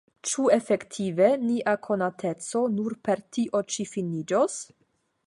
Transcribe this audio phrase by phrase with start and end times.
[0.27, 4.57] Ĉu efektive nia konateco nur per tio ĉi finiĝos?